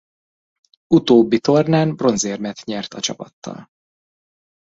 [0.93, 3.69] Utóbbi tornán bronzérmet nyert a csapattal.